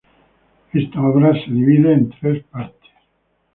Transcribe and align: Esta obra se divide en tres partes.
Esta 0.73 0.99
obra 0.99 1.31
se 1.45 1.51
divide 1.51 1.93
en 1.93 2.09
tres 2.09 2.43
partes. 2.45 2.89